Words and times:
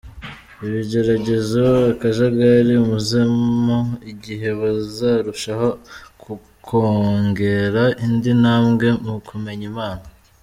Ibigeragezo, 0.65 1.63
akajagari 1.93 2.73
umazemo 2.85 3.77
igihe 4.11 4.49
bizarushaho 4.59 5.69
kukongera 6.21 7.83
indi 8.05 8.31
ntambwe 8.41 8.87
mu 9.05 9.15
kumenya 9.27 9.65
Imana. 9.73 10.03